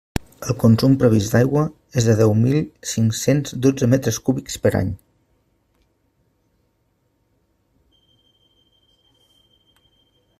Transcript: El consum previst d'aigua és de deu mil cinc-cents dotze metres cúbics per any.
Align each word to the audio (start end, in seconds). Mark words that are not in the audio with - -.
El 0.51 0.55
consum 0.61 0.93
previst 1.01 1.33
d'aigua 1.33 1.65
és 2.01 2.07
de 2.07 2.15
deu 2.21 2.33
mil 2.39 2.57
cinc-cents 2.91 3.53
dotze 3.65 3.89
metres 3.91 4.19
cúbics 4.29 4.59
per 4.65 4.73
any. 4.81 4.91